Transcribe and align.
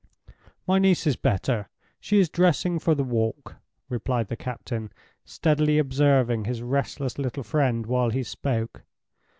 "My 0.65 0.79
niece 0.79 1.05
is 1.05 1.15
better—she 1.15 2.17
is 2.19 2.27
dressing 2.27 2.79
for 2.79 2.95
the 2.95 3.03
walk," 3.03 3.57
replied 3.87 4.29
the 4.29 4.35
captain, 4.35 4.91
steadily 5.25 5.77
observing 5.77 6.45
his 6.45 6.63
restless 6.63 7.19
little 7.19 7.43
friend 7.43 7.85
while 7.85 8.09
he 8.09 8.23
spoke. 8.23 8.81